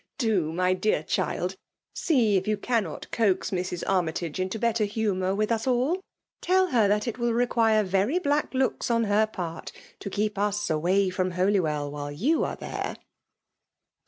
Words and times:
Do, 0.17 0.51
my 0.51 0.73
dear 0.73 1.03
child, 1.03 1.53
see 1.93 2.35
if 2.35 2.47
you 2.47 2.57
cannot 2.57 3.11
coax 3.11 3.51
Mrs. 3.51 3.83
Armytage 3.85 4.39
into 4.39 4.57
better 4.57 4.83
humour 4.83 5.35
with 5.35 5.51
us 5.51 5.67
all? 5.67 6.01
Tell 6.41 6.65
her 6.69 6.87
that 6.87 7.07
it 7.07 7.19
will 7.19 7.33
require 7.33 7.83
very 7.83 8.17
black 8.17 8.51
looks 8.55 8.89
on 8.89 9.03
her 9.03 9.27
part 9.27 9.71
to 9.99 10.09
keep 10.09 10.39
us 10.39 10.71
away 10.71 11.11
from 11.11 11.29
Holywell 11.33 11.91
while 11.91 12.11
you 12.11 12.43
are 12.43 12.55
there." 12.55 12.97